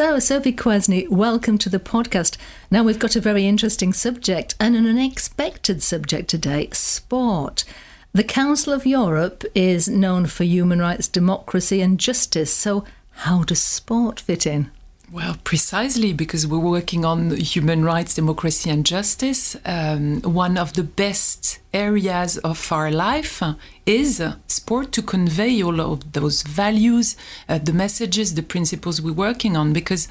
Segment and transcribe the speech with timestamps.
[0.00, 2.38] So, Sophie Kwasny, welcome to the podcast.
[2.70, 7.64] Now, we've got a very interesting subject and an unexpected subject today sport.
[8.14, 12.50] The Council of Europe is known for human rights, democracy, and justice.
[12.50, 14.70] So, how does sport fit in?
[15.12, 19.56] Well, precisely because we're working on human rights, democracy, and justice.
[19.64, 23.42] Um, one of the best areas of our life
[23.86, 27.16] is sport to convey all of those values,
[27.48, 29.72] uh, the messages, the principles we're working on.
[29.72, 30.06] Because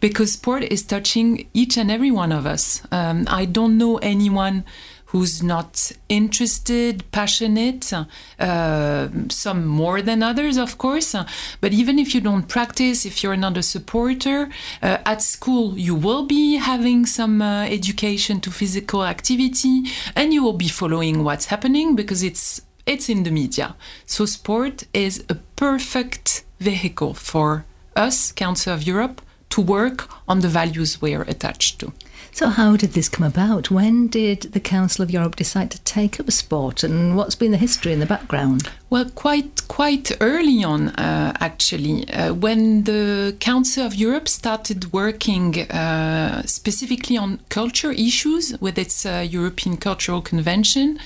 [0.00, 2.82] because sport is touching each and every one of us.
[2.90, 4.64] Um, I don't know anyone
[5.12, 11.14] who's not interested, passionate, uh, some more than others, of course.
[11.60, 14.48] But even if you don't practice, if you're not a supporter,
[14.82, 19.84] uh, at school you will be having some uh, education to physical activity
[20.16, 23.76] and you will be following what's happening because it's it's in the media.
[24.06, 29.20] So sport is a perfect vehicle for us, Council of Europe,
[29.50, 31.92] to work on the values we are attached to.
[32.34, 33.70] So, how did this come about?
[33.70, 37.58] When did the Council of Europe decide to take up sport, and what's been the
[37.58, 38.70] history in the background?
[38.88, 45.70] Well, quite quite early on, uh, actually, uh, when the Council of Europe started working
[45.70, 50.98] uh, specifically on culture issues with its uh, European Cultural Convention,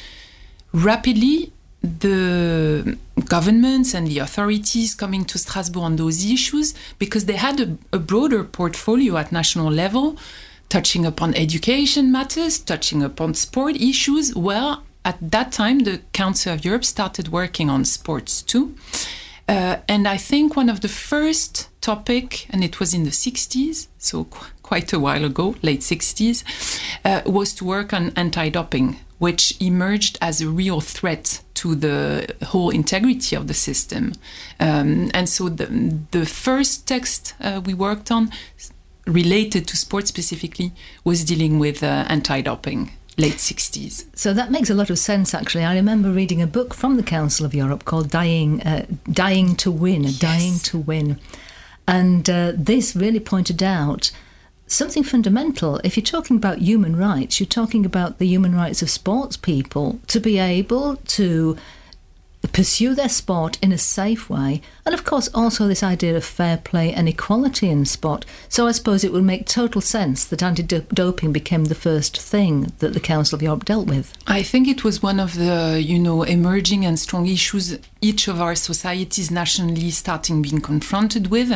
[0.72, 1.50] rapidly
[1.82, 2.96] the
[3.28, 7.98] governments and the authorities coming to Strasbourg on those issues because they had a, a
[7.98, 10.16] broader portfolio at national level
[10.68, 14.34] touching upon education matters, touching upon sport issues.
[14.34, 18.74] Well, at that time, the Council of Europe started working on sports too.
[19.48, 23.86] Uh, and I think one of the first topic, and it was in the 60s,
[23.98, 26.42] so qu- quite a while ago, late 60s,
[27.04, 32.70] uh, was to work on anti-doping, which emerged as a real threat to the whole
[32.70, 34.14] integrity of the system.
[34.58, 35.66] Um, and so the,
[36.10, 38.32] the first text uh, we worked on
[39.06, 40.72] related to sports specifically
[41.04, 44.06] was dealing with uh, anti-doping late 60s.
[44.14, 45.64] So that makes a lot of sense, actually.
[45.64, 49.70] I remember reading a book from the Council of Europe called Dying, uh, Dying to
[49.70, 50.18] Win, yes.
[50.18, 51.18] Dying to Win.
[51.88, 54.10] And uh, this really pointed out
[54.66, 55.80] something fundamental.
[55.84, 60.00] If you're talking about human rights, you're talking about the human rights of sports people
[60.08, 61.56] to be able to
[62.52, 66.56] pursue their sport in a safe way, and of course, also this idea of fair
[66.56, 68.24] play and equality in sport.
[68.48, 72.72] So I suppose it would make total sense that anti doping became the first thing
[72.78, 74.12] that the Council of Europe dealt with.
[74.26, 78.40] I think it was one of the, you know, emerging and strong issues each of
[78.40, 81.52] our societies nationally starting being confronted with.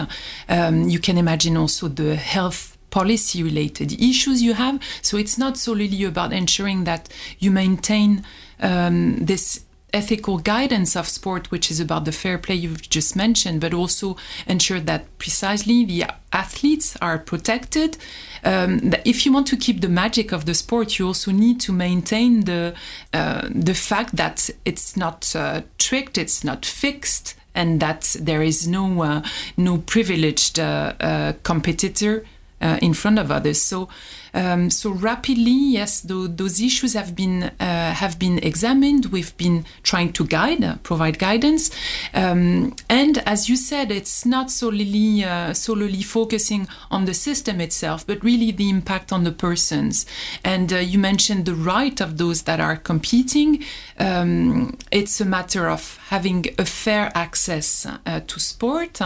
[0.48, 4.80] Um, you can imagine also the health policy related issues you have.
[5.02, 7.08] So it's not solely about ensuring that
[7.38, 8.24] you maintain
[8.60, 13.60] um, this ethical guidance of sport, which is about the fair play you've just mentioned,
[13.60, 17.96] but also ensure that precisely the athletes are protected.
[18.44, 21.72] Um, if you want to keep the magic of the sport, you also need to
[21.72, 22.74] maintain the
[23.12, 28.66] uh, the fact that it's not uh, tricked, it's not fixed, and that there is
[28.66, 29.22] no uh,
[29.56, 32.24] no privileged uh, uh, competitor
[32.60, 33.60] uh, in front of others.
[33.60, 33.88] So,
[34.34, 39.06] um, so rapidly, yes, the, those issues have been uh, have been examined.
[39.06, 41.70] We've been trying to guide, uh, provide guidance,
[42.14, 48.06] um, and as you said, it's not solely uh, solely focusing on the system itself,
[48.06, 50.06] but really the impact on the persons.
[50.44, 53.64] And uh, you mentioned the right of those that are competing.
[53.98, 59.00] Um, it's a matter of having a fair access uh, to sport,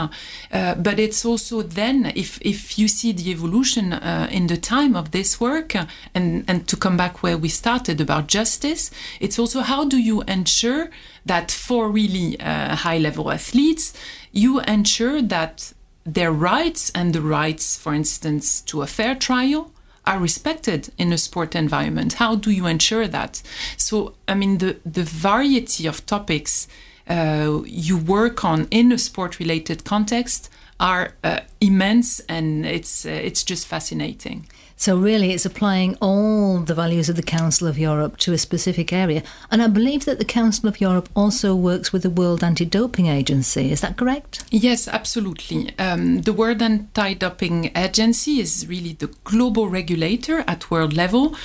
[0.51, 5.11] but it's also then if if you see the evolution uh, in the time of
[5.15, 9.61] this work, uh, and, and to come back where we started about justice, it's also
[9.61, 10.91] how do you ensure
[11.25, 13.95] that for really uh, high level athletes,
[14.33, 15.73] you ensure that
[16.05, 19.71] their rights and the rights, for instance, to a fair trial,
[20.05, 22.15] are respected in a sport environment.
[22.15, 23.43] How do you ensure that?
[23.79, 26.69] So, I mean, the, the variety of topics
[27.09, 33.11] uh, you work on in a sport related context are uh, immense and it's uh,
[33.11, 34.47] it's just fascinating.
[34.77, 38.93] So really it's applying all the values of the Council of Europe to a specific
[38.93, 39.23] area.
[39.51, 43.71] And I believe that the Council of Europe also works with the World Anti-Doping Agency.
[43.71, 44.45] Is that correct?
[44.51, 45.79] Yes, absolutely.
[45.79, 51.37] Um, the World Anti-Doping Agency is really the global regulator at world level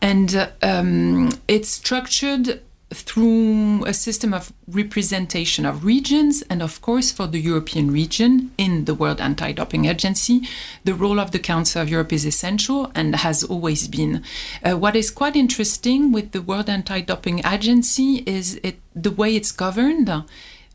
[0.00, 7.12] and uh, um, it's structured through a system of representation of regions, and of course,
[7.12, 10.42] for the European region in the World Anti Doping Agency,
[10.84, 14.22] the role of the Council of Europe is essential and has always been.
[14.64, 19.36] Uh, what is quite interesting with the World Anti Doping Agency is it, the way
[19.36, 20.08] it's governed.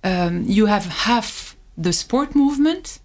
[0.04, 3.00] Um, you have half the sport movement.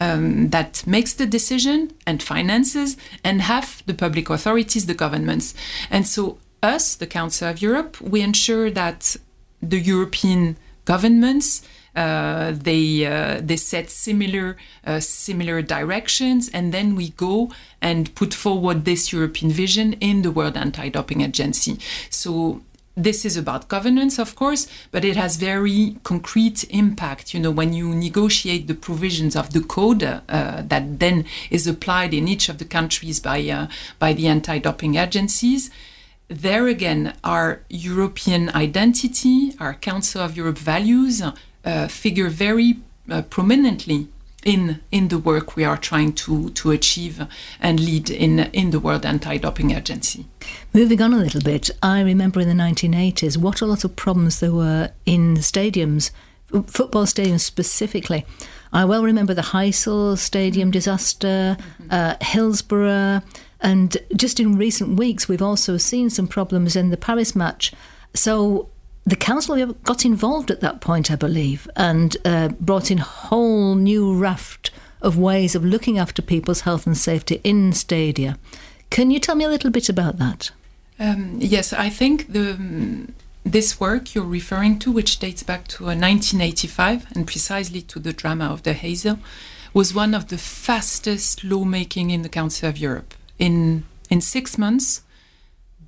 [0.00, 5.54] um, that makes the decision and finances, and half the public authorities, the governments.
[5.90, 9.16] And so, us, the Council of Europe, we ensure that
[9.62, 11.62] the European governments
[11.96, 18.34] uh, they uh, they set similar uh, similar directions, and then we go and put
[18.34, 21.78] forward this European vision in the World Anti-Doping Agency.
[22.10, 22.62] So
[22.96, 27.32] this is about governance, of course, but it has very concrete impact.
[27.32, 32.12] You know, when you negotiate the provisions of the code uh, that then is applied
[32.12, 33.68] in each of the countries by uh,
[34.00, 35.70] by the anti-doping agencies,
[36.28, 41.22] there again, our European identity, our Council of Europe values
[41.64, 42.78] uh, figure very
[43.10, 44.08] uh, prominently
[44.44, 47.26] in in the work we are trying to to achieve
[47.60, 50.26] and lead in in the World Anti-Doping Agency.
[50.72, 54.40] Moving on a little bit, I remember in the 1980s what a lot of problems
[54.40, 56.10] there were in stadiums,
[56.66, 58.26] football stadiums specifically.
[58.72, 61.88] I well remember the Heysel Stadium disaster, mm-hmm.
[61.90, 63.22] uh, Hillsborough,
[63.64, 67.72] and just in recent weeks we've also seen some problems in the Paris match.
[68.14, 68.68] So
[69.04, 73.74] the council got involved at that point, I believe, and uh, brought in a whole
[73.74, 74.70] new raft
[75.02, 78.38] of ways of looking after people's health and safety in stadia.
[78.90, 80.50] Can you tell me a little bit about that?
[80.98, 82.56] Um, yes, I think the
[83.44, 88.12] this work you're referring to, which dates back to 1985 uh, and precisely to the
[88.12, 89.18] drama of the Heysel,
[89.74, 93.12] was one of the fastest lawmaking in the Council of Europe.
[93.38, 95.02] In in six months,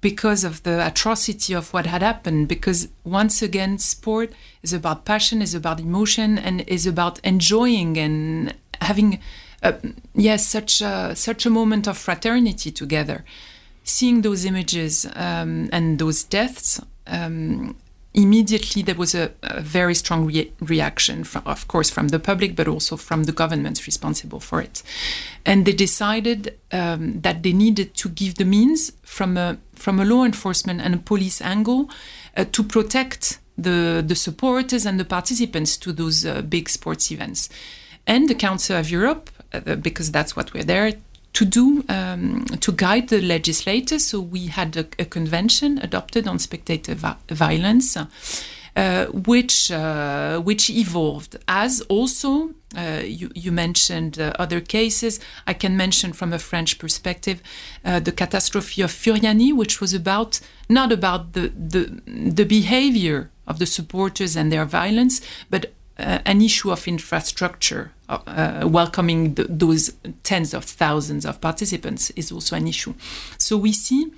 [0.01, 2.49] because of the atrocity of what had happened.
[2.49, 4.33] Because once again, sport
[4.63, 9.21] is about passion, is about emotion, and is about enjoying and having,
[9.63, 9.73] uh,
[10.15, 13.25] yes, such a, such a moment of fraternity together.
[13.85, 17.77] Seeing those images um, and those deaths, um,
[18.17, 22.57] immediately there was a, a very strong re- reaction, from, of course, from the public,
[22.57, 24.83] but also from the governments responsible for it.
[25.45, 30.05] And they decided um, that they needed to give the means from a from a
[30.05, 31.91] law enforcement and a police angle
[32.37, 37.51] uh, to protect the the supporters and the participants to those uh, big sports events.
[38.07, 40.93] And the Council of Europe, uh, because that's what we're there
[41.37, 44.07] to do um, to guide the legislators.
[44.07, 50.71] So we had a, a convention adopted on spectator vi- violence, uh, which uh, which
[50.71, 52.51] evolved as also.
[52.77, 55.19] Uh, you, you, mentioned uh, other cases.
[55.47, 57.41] I can mention from a French perspective
[57.85, 62.03] uh, the catastrophe of Furiani, which was about not about the, the
[62.35, 68.67] the behavior of the supporters and their violence, but uh, an issue of infrastructure, uh,
[68.67, 72.95] welcoming the, those tens of thousands of participants is also an issue.
[73.39, 74.13] So we see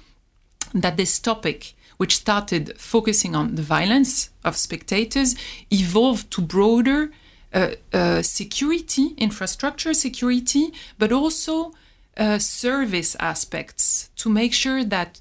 [0.75, 5.35] that this topic, which started focusing on the violence of spectators,
[5.71, 7.11] evolved to broader
[7.53, 11.73] uh, uh, security, infrastructure security, but also
[12.17, 15.21] uh, service aspects to make sure that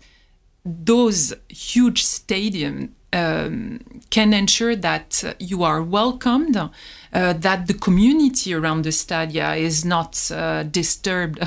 [0.66, 6.70] those huge stadiums um, can ensure that you are welcomed, uh,
[7.34, 11.40] that the community around the stadia is not uh, disturbed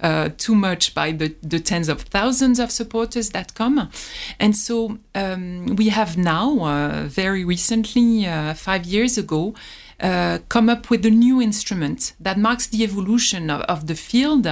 [0.00, 3.90] uh, too much by the, the, tens of thousands of supporters that come.
[4.38, 9.54] And so um, we have now, uh, very recently, uh, five years ago,
[10.00, 14.46] uh, come up with a new instrument that marks the evolution of, of the field.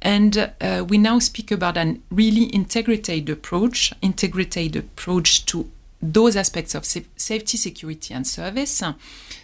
[0.00, 5.70] And uh, we now speak about a really integrated approach, integrated approach to
[6.12, 8.82] those aspects of safety, security, and service.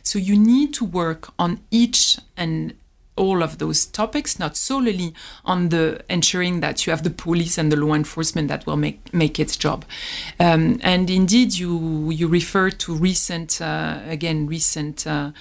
[0.03, 2.75] So you need to work on each and
[3.17, 5.15] all of those topics, not solely
[5.45, 9.13] on the ensuring that you have the police and the law enforcement that will make
[9.13, 9.85] make its job.
[10.39, 15.07] Um, and indeed, you you refer to recent uh, again recent.
[15.07, 15.33] Uh,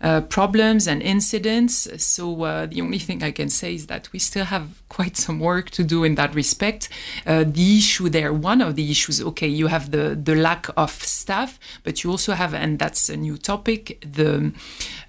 [0.00, 1.88] uh, problems and incidents.
[2.04, 5.40] So uh, the only thing I can say is that we still have quite some
[5.40, 6.88] work to do in that respect.
[7.26, 10.90] Uh, the issue there, one of the issues, okay, you have the the lack of
[10.90, 14.52] staff, but you also have, and that's a new topic, the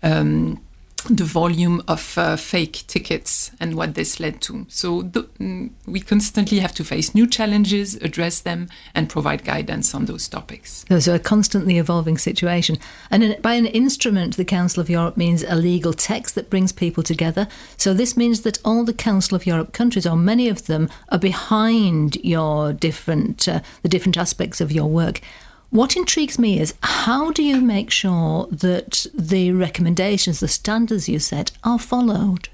[0.04, 0.62] um,
[1.10, 4.66] the volume of uh, fake tickets and what this led to.
[4.70, 9.96] So the, mm, we constantly have to face new challenges, address them, and provide guidance
[9.96, 10.86] on those topics.
[11.00, 12.78] So a constantly evolving situation.
[13.10, 17.04] And by an instrument, the Council of Europe means a legal text that brings people
[17.04, 17.48] together.
[17.78, 21.20] So this means that all the Council of Europe countries, or many of them, are
[21.20, 25.22] behind your different uh, the different aspects of your work.
[25.70, 31.20] What intrigues me is how do you make sure that the recommendations, the standards you
[31.20, 32.50] set, are followed?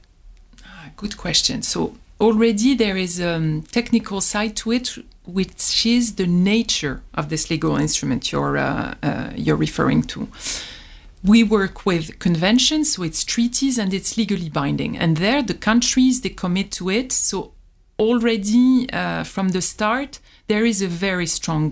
[0.65, 1.61] Ah, good question.
[1.61, 7.29] So, already there is a um, technical side to it, which is the nature of
[7.29, 10.27] this legal instrument you're, uh, uh, you're referring to.
[11.23, 14.97] we work with conventions, so it's treaties and it's legally binding.
[14.97, 17.11] And there, the countries they commit to it.
[17.13, 17.53] So
[17.97, 21.71] already uh, from the start, there is a very strong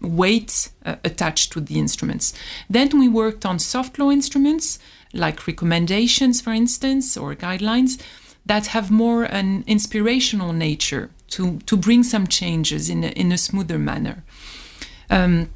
[0.00, 2.32] weight uh, attached to the instruments.
[2.68, 4.78] Then we worked on soft law instruments
[5.12, 8.00] like recommendations, for instance, or guidelines
[8.46, 13.38] that have more an inspirational nature to, to bring some changes in a, in a
[13.38, 14.24] smoother manner.
[15.10, 15.50] Um,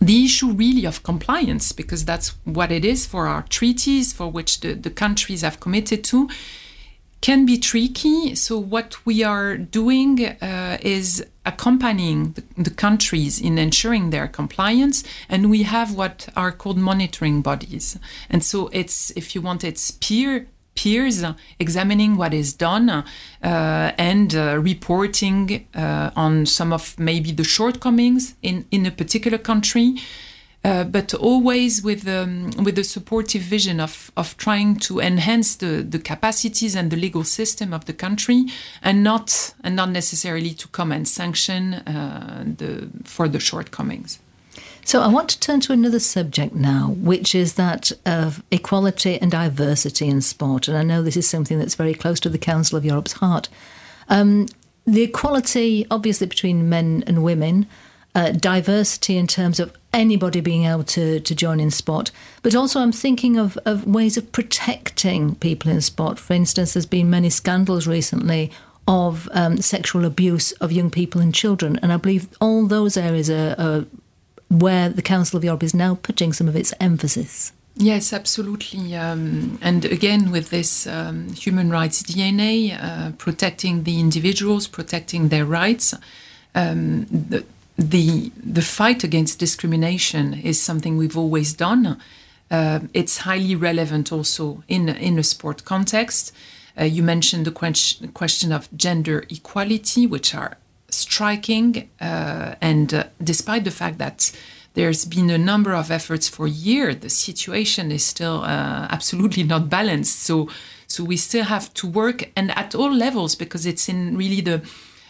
[0.00, 4.60] the issue really of compliance, because that's what it is for our treaties, for which
[4.60, 6.28] the, the countries have committed to,
[7.22, 8.34] can be tricky.
[8.34, 15.02] So, what we are doing uh, is accompanying the, the, countries in ensuring their compliance,
[15.28, 17.98] and we have what are called monitoring bodies.
[18.28, 21.22] And so, it's if you want, it's peer peers
[21.58, 23.04] examining what is done uh,
[23.42, 29.96] and uh, reporting uh, on some of maybe the shortcomings in, in a particular country
[30.64, 35.82] uh, but always with um, with the supportive vision of of trying to enhance the
[35.82, 38.46] the capacities and the legal system of the country,
[38.80, 44.20] and not and not necessarily to come and sanction uh, the for the shortcomings.
[44.84, 49.30] So I want to turn to another subject now, which is that of equality and
[49.30, 52.78] diversity in sport, and I know this is something that's very close to the Council
[52.78, 53.48] of Europe's heart.
[54.08, 54.48] Um,
[54.84, 57.66] the equality, obviously, between men and women
[58.14, 62.10] uh, diversity in terms of anybody being able to, to join in sport.
[62.42, 66.18] But also, I'm thinking of, of ways of protecting people in sport.
[66.18, 68.50] For instance, there's been many scandals recently
[68.88, 71.78] of um, sexual abuse of young people and children.
[71.82, 73.84] And I believe all those areas are, are
[74.50, 77.52] where the Council of Europe is now putting some of its emphasis.
[77.74, 78.94] Yes, absolutely.
[78.94, 85.46] Um, and again, with this um, human rights DNA, uh, protecting the individuals, protecting their
[85.46, 85.94] rights,
[86.54, 91.98] um, the, the the fight against discrimination is something we've always done.
[92.50, 96.32] Uh, it's highly relevant also in in a sport context.
[96.78, 100.56] Uh, you mentioned the que- question of gender equality, which are
[100.88, 104.32] striking, uh, and uh, despite the fact that
[104.74, 109.68] there's been a number of efforts for years, the situation is still uh, absolutely not
[109.68, 110.22] balanced.
[110.22, 110.48] So,
[110.86, 114.62] so we still have to work, and at all levels, because it's in really the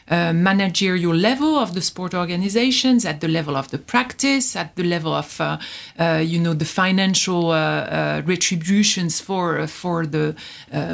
[0.09, 4.85] uh, managerial level of the sport organizations, at the level of the practice, at the
[4.85, 5.59] level of uh,
[5.99, 10.35] uh, you know the financial uh, uh, retributions for for the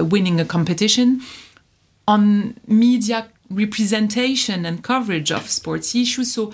[0.00, 1.20] winning a competition,
[2.06, 6.34] on media representation and coverage of sports issues.
[6.34, 6.52] So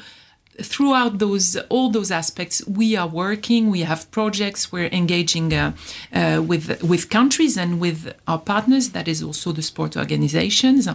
[0.62, 5.72] throughout those all those aspects we are working we have projects we're engaging uh,
[6.12, 10.88] uh, with with countries and with our partners that is also the sport organizations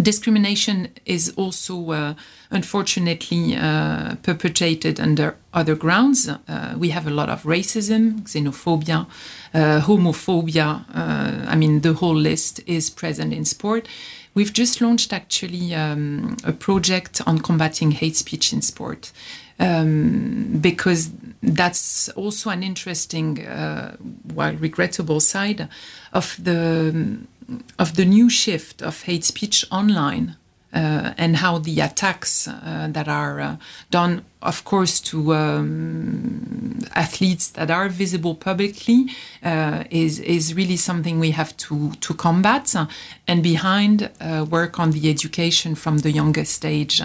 [0.00, 2.14] discrimination is also uh,
[2.50, 6.28] unfortunately uh, perpetrated under other grounds.
[6.28, 9.06] Uh, we have a lot of racism, xenophobia,
[9.54, 10.84] uh, homophobia.
[10.94, 13.88] Uh, I mean, the whole list is present in sport.
[14.34, 19.12] We've just launched actually um, a project on combating hate speech in sport.
[19.60, 21.10] Um, because
[21.42, 23.96] that's also an interesting, uh,
[24.32, 25.68] while regrettable side
[26.12, 27.18] of the
[27.78, 30.36] of the new shift of hate speech online
[30.72, 33.56] uh, and how the attacks uh, that are uh,
[33.90, 39.06] done, of course, to um, athletes that are visible publicly
[39.42, 42.74] uh, is is really something we have to to combat.
[43.26, 47.02] and behind, uh, work on the education from the youngest age.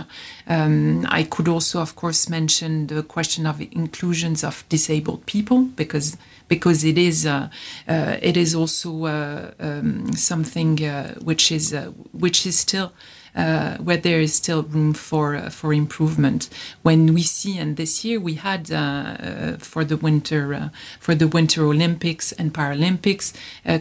[0.47, 6.17] Um, I could also, of course, mention the question of inclusions of disabled people because
[6.47, 7.49] because it is uh,
[7.87, 10.77] uh, it is also uh, um, something
[11.23, 11.75] which is
[12.11, 12.91] which is still
[13.35, 16.49] uh, where there is still room for uh, for improvement.
[16.83, 21.65] When we see, and this year we had uh, for the winter for the Winter
[21.65, 23.33] Olympics and Paralympics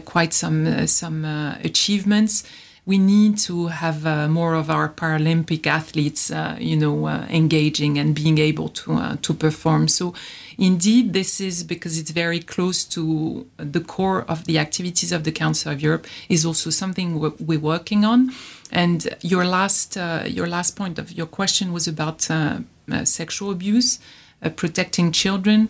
[0.05, 1.25] quite some some
[1.63, 2.43] achievements
[2.85, 7.97] we need to have uh, more of our Paralympic athletes, uh, you know, uh, engaging
[7.97, 9.87] and being able to to perform.
[9.87, 10.13] So
[10.57, 15.31] Indeed, this is because it's very close to the core of the activities of the
[15.31, 16.07] Council of Europe.
[16.29, 18.31] Is also something we're, we're working on.
[18.71, 22.59] And your last uh, your last point of your question was about uh,
[22.91, 23.99] uh, sexual abuse,
[24.41, 25.69] uh, protecting children.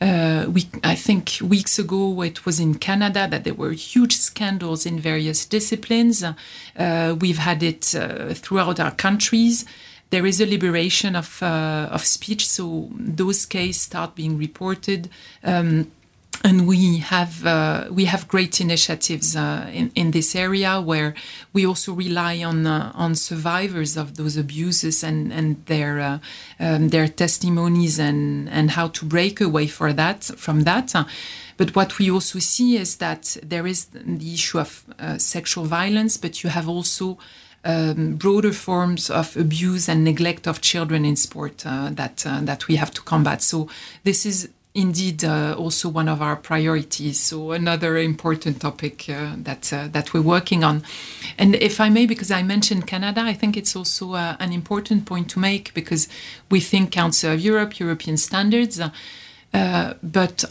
[0.00, 4.84] Uh, we, I think weeks ago it was in Canada that there were huge scandals
[4.84, 6.22] in various disciplines.
[6.22, 9.64] Uh, we've had it throughout our countries
[10.10, 12.46] there is a liberation of, uh, of speech.
[12.46, 15.08] So those cases start being reported.
[15.42, 15.90] Um,
[16.46, 21.12] and we have uh, we have great initiatives uh, in, in this area where
[21.52, 26.18] we also rely on uh, on survivors of those abuses and and their uh,
[26.60, 30.94] um, their testimonies and and how to break away for that from that.
[31.56, 36.16] But what we also see is that there is the issue of uh, sexual violence,
[36.18, 37.18] but you have also
[37.64, 42.76] um, broader forms of abuse and neglect of children in sport uh, that that we
[42.76, 43.42] have to combat.
[43.42, 43.68] So
[44.04, 47.18] this is indeed uh, also one of our priorities.
[47.18, 50.82] So another important topic uh, that uh, that we're working on.
[51.38, 55.06] And if I may, because I mentioned Canada, I think it's also uh, an important
[55.06, 56.08] point to make because
[56.50, 60.44] we think Council of Europe, European standards, uh, but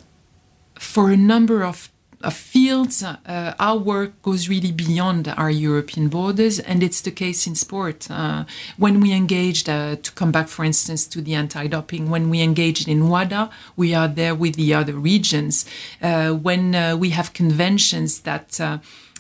[0.80, 1.90] for a number of of
[2.32, 7.56] fields, uh, our work goes really beyond our European borders, and it's the case in
[7.56, 8.10] sport.
[8.10, 8.46] Uh,
[8.78, 12.42] when we engaged, uh, to come back, for instance, to the anti doping, when we
[12.42, 15.66] engaged in WADA, we are there with the other regions.
[16.02, 18.60] When we have conventions that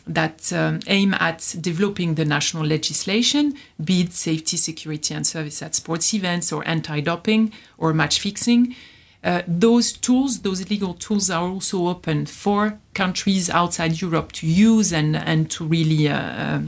[0.07, 5.75] that um, aim at developing the national legislation, be it safety, security, and service at
[5.75, 8.75] sports events, or anti doping, or match fixing.
[9.25, 14.93] Uh, those tools, those legal tools, are also open for countries outside Europe to use
[14.93, 16.07] and and to really.
[16.07, 16.61] Uh,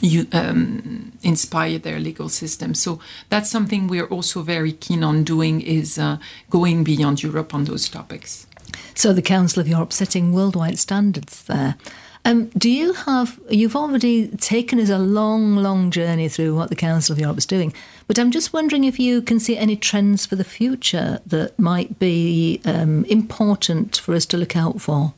[0.00, 2.74] you, um, inspire their legal system.
[2.74, 2.98] So
[3.28, 6.16] that's something we're also very keen on doing is uh,
[6.50, 8.46] going beyond Europe on those topics.
[8.94, 11.76] So the Council of Europe setting worldwide standards there.
[12.24, 16.76] Um, do you have, you've already taken us a long, long journey through what the
[16.76, 17.74] Council of Europe is doing,
[18.06, 21.98] but I'm just wondering if you can see any trends for the future that might
[21.98, 25.14] be um, important for us to look out for.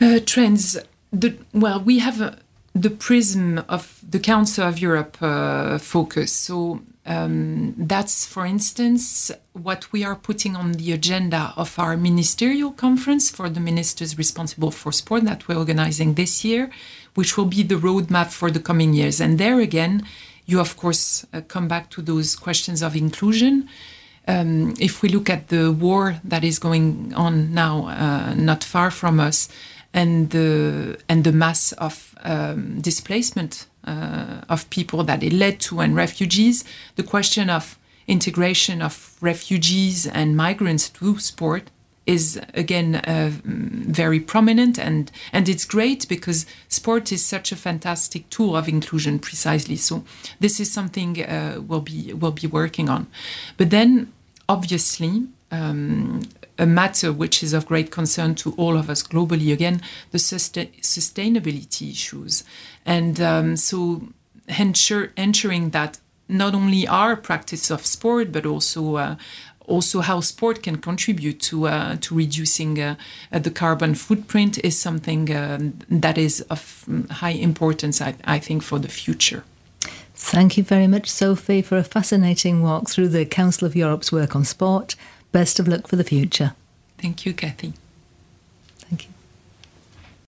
[0.00, 0.78] Uh, trends,
[1.12, 2.32] the, well, we have uh,
[2.74, 6.30] the prism of the Council of Europe uh, focus.
[6.30, 12.70] So um, that's, for instance, what we are putting on the agenda of our ministerial
[12.70, 16.70] conference for the ministers responsible for sport that we're organizing this year,
[17.14, 19.22] which will be the roadmap for the coming years.
[19.22, 20.02] And there again,
[20.44, 23.70] you of course uh, come back to those questions of inclusion.
[24.26, 28.90] Um, if we look at the war that is going on now, uh, not far
[28.90, 29.48] from us,
[29.94, 35.80] and the and the mass of um, displacement uh, of people that it led to
[35.80, 36.64] and refugees,
[36.96, 41.70] the question of integration of refugees and migrants through sport
[42.06, 48.28] is again uh, very prominent and and it's great because sport is such a fantastic
[48.30, 49.76] tool of inclusion precisely.
[49.76, 50.04] So
[50.40, 53.08] this is something uh, we'll be we'll be working on.
[53.58, 54.10] But then
[54.48, 56.22] obviously um,
[56.58, 59.52] a matter which is of great concern to all of us globally.
[59.52, 62.44] Again the sustain sustainability issues.
[62.84, 64.08] And um, so
[64.58, 69.16] ensure, ensuring that not only our practice of sport but also uh,
[69.66, 72.96] also how sport can contribute to uh, to reducing uh
[73.30, 78.78] the carbon footprint is something um, that is of high importance I, I think for
[78.78, 79.44] the future.
[80.20, 84.34] Thank you very much, Sophie, for a fascinating walk through the Council of Europe's work
[84.34, 84.96] on sport.
[85.32, 86.54] Best of luck for the future.
[86.98, 87.74] Thank you, Cathie.